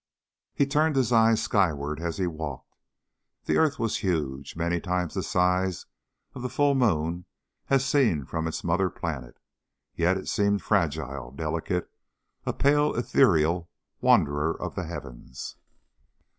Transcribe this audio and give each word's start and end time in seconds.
He 0.55 0.65
turned 0.65 0.95
his 0.95 1.11
eyes 1.11 1.43
skyward 1.43 1.99
as 1.99 2.17
he 2.17 2.25
walked. 2.25 2.75
The 3.45 3.57
earth 3.57 3.77
was 3.77 3.97
huge, 3.97 4.55
many 4.55 4.81
times 4.81 5.13
the 5.13 5.21
size 5.21 5.85
of 6.33 6.41
the 6.41 6.49
full 6.49 6.73
moon 6.73 7.25
as 7.69 7.85
seen 7.85 8.25
from 8.25 8.47
its 8.47 8.63
mother 8.63 8.89
planet, 8.89 9.37
yet 9.93 10.17
it 10.17 10.27
seemed 10.27 10.63
fragile, 10.63 11.29
delicate, 11.29 11.87
a 12.47 12.51
pale 12.53 12.95
ethereal 12.95 13.69
wanderer 13.99 14.59
of 14.59 14.73
the 14.73 14.85
heavens. 14.85 15.57